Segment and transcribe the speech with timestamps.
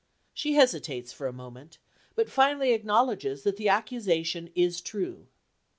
[0.33, 1.77] She hesitates for a moment,
[2.15, 5.27] but finally acknowledges that the accusation is true.